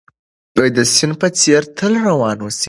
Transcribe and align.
د 0.77 0.79
سيند 0.93 1.15
په 1.21 1.27
څېر 1.39 1.61
تل 1.77 1.93
روان 2.07 2.37
اوسئ. 2.41 2.59